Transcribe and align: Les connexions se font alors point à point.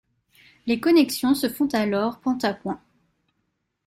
Les 0.65 0.79
connexions 0.79 1.35
se 1.35 1.47
font 1.47 1.67
alors 1.73 2.21
point 2.21 2.39
à 2.41 2.55
point. 2.55 2.81